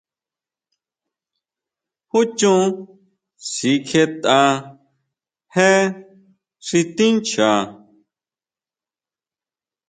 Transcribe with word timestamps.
Jú 2.09 2.19
chon 2.37 2.63
sikjietʼa 3.51 4.39
je 5.53 5.67
xi 6.65 6.79
tincha. 6.95 7.49